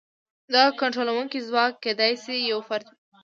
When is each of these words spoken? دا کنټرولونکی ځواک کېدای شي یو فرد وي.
دا 0.53 0.63
کنټرولونکی 0.79 1.39
ځواک 1.47 1.73
کېدای 1.83 2.13
شي 2.23 2.35
یو 2.51 2.59
فرد 2.67 2.85
وي. 2.89 2.95